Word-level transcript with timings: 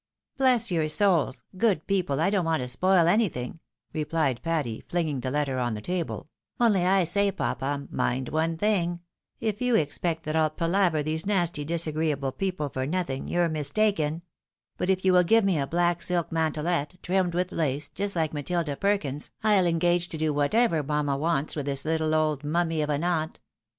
"Bless 0.39 0.71
your 0.71 0.89
souls! 0.89 1.43
good 1.55 1.85
people, 1.85 2.19
I 2.19 2.31
don't 2.31 2.43
want 2.45 2.63
to 2.63 2.67
spoil 2.67 3.07
any 3.07 3.29
thing," 3.29 3.59
rephed 3.93 4.41
Patty, 4.41 4.81
flinging 4.87 5.19
the 5.19 5.29
letter 5.29 5.59
on 5.59 5.75
the 5.75 5.79
table;" 5.81 6.27
only 6.59 6.83
I 6.85 7.03
say, 7.03 7.31
papa, 7.31 7.87
mind 7.91 8.29
one 8.29 8.57
thing— 8.57 9.01
^if 9.49 9.61
you 9.61 9.75
expect 9.75 10.23
that 10.23 10.35
I'll 10.35 10.49
palaver 10.49 11.03
these 11.03 11.27
nasty, 11.27 11.63
disagreeable 11.63 12.31
people 12.31 12.67
for 12.69 12.87
nothing, 12.87 13.27
you're 13.27 13.47
mistaken; 13.47 14.23
but 14.75 14.89
if 14.89 15.05
you 15.05 15.13
will 15.13 15.21
give 15.21 15.43
me 15.45 15.59
a 15.59 15.67
black 15.67 16.01
silk 16.01 16.31
mantelet, 16.31 16.95
trimmed 17.03 17.35
with 17.35 17.51
lace, 17.51 17.87
just 17.87 18.15
like 18.15 18.33
Matilda 18.33 18.75
Perkins's, 18.77 19.29
I'll 19.43 19.67
engage 19.67 20.09
to 20.09 20.17
do 20.17 20.33
whatever 20.33 20.81
mamma 20.81 21.15
wants 21.15 21.55
with 21.55 21.67
this 21.67 21.85
little 21.85 22.15
old 22.15 22.43
mummy 22.43 22.81
of 22.81 22.89
an 22.89 23.03
aunt. 23.03 23.39